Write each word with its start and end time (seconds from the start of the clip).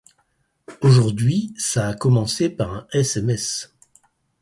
Aujourd'hui 0.81 1.53
ça 1.59 1.89
a 1.89 1.93
commencé 1.93 2.49
par 2.49 2.73
un 2.73 2.87
sms. 2.91 3.71